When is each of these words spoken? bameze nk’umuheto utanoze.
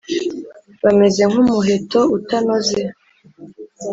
bameze 0.81 1.21
nk’umuheto 1.31 1.99
utanoze. 2.17 2.79